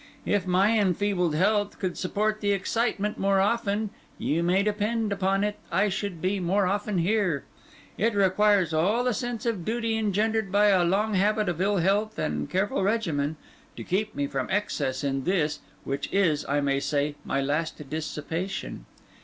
[0.25, 5.57] If my enfeebled health could support the excitement more often, you may depend upon it
[5.71, 7.43] I should be more often here.
[7.99, 12.17] It requires all the sense of duty engendered by a long habit of ill health
[12.17, 13.37] and careful regimen,
[13.75, 18.87] to keep me from excess in this, which is, I may say, my last dissipation.